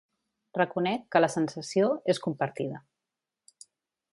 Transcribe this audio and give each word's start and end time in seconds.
Reconec 0.57 1.03
que 1.15 1.21
la 1.21 1.29
sensació 1.33 1.91
és 2.15 2.23
compartida. 2.27 2.81